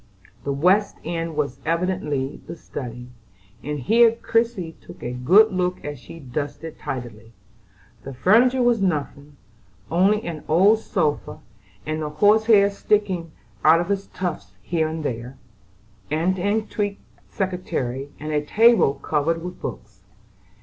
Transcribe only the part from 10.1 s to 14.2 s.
an old sofa, with the horsehair sticking out in